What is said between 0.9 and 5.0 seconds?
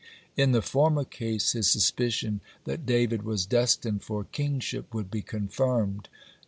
case his suspicion that David was destined for kingship